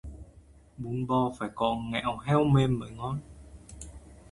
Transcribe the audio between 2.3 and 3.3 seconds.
mềm mới ngon